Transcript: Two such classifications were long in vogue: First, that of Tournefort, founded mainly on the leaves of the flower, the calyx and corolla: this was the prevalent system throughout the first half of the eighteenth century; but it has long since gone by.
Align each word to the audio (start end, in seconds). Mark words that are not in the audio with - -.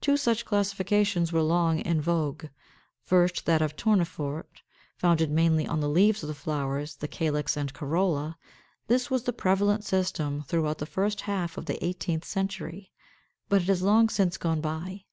Two 0.00 0.16
such 0.16 0.44
classifications 0.44 1.32
were 1.32 1.40
long 1.40 1.78
in 1.78 2.00
vogue: 2.00 2.46
First, 3.04 3.46
that 3.46 3.62
of 3.62 3.76
Tournefort, 3.76 4.60
founded 4.96 5.30
mainly 5.30 5.68
on 5.68 5.78
the 5.78 5.88
leaves 5.88 6.24
of 6.24 6.26
the 6.26 6.34
flower, 6.34 6.84
the 6.84 7.06
calyx 7.06 7.56
and 7.56 7.72
corolla: 7.72 8.36
this 8.88 9.08
was 9.08 9.22
the 9.22 9.32
prevalent 9.32 9.84
system 9.84 10.42
throughout 10.48 10.78
the 10.78 10.84
first 10.84 11.20
half 11.20 11.56
of 11.56 11.66
the 11.66 11.78
eighteenth 11.84 12.24
century; 12.24 12.90
but 13.48 13.62
it 13.62 13.68
has 13.68 13.82
long 13.82 14.08
since 14.08 14.36
gone 14.36 14.60
by. 14.60 15.04